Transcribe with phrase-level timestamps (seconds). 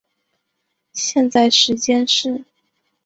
[0.93, 2.43] 现在时间是。